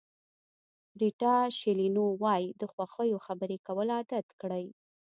ریتا 1.01 1.35
شیلینو 1.57 2.05
وایي 2.21 2.47
د 2.61 2.63
خوښیو 2.73 3.23
خبرې 3.25 3.57
کول 3.67 3.87
عادت 3.97 4.27
کړئ. 4.41 4.65